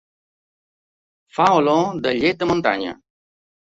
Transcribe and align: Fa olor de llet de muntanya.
Fa 1.39 1.45
olor 1.57 2.01
de 2.07 2.15
llet 2.23 2.41
de 2.41 2.49
muntanya. 2.53 2.99